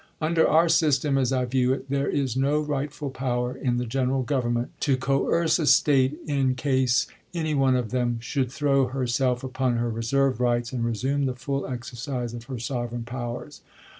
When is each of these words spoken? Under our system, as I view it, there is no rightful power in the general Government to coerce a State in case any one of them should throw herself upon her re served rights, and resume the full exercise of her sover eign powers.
Under 0.19 0.47
our 0.47 0.67
system, 0.67 1.15
as 1.15 1.31
I 1.31 1.45
view 1.45 1.73
it, 1.73 1.87
there 1.87 2.09
is 2.09 2.35
no 2.35 2.59
rightful 2.59 3.11
power 3.11 3.55
in 3.55 3.77
the 3.77 3.85
general 3.85 4.23
Government 4.23 4.71
to 4.79 4.97
coerce 4.97 5.59
a 5.59 5.67
State 5.67 6.17
in 6.25 6.55
case 6.55 7.05
any 7.35 7.53
one 7.53 7.75
of 7.75 7.91
them 7.91 8.19
should 8.19 8.51
throw 8.51 8.87
herself 8.87 9.43
upon 9.43 9.75
her 9.75 9.91
re 9.91 10.01
served 10.01 10.39
rights, 10.39 10.71
and 10.73 10.83
resume 10.83 11.27
the 11.27 11.35
full 11.35 11.67
exercise 11.67 12.33
of 12.33 12.45
her 12.45 12.55
sover 12.55 12.91
eign 12.99 13.05
powers. 13.05 13.61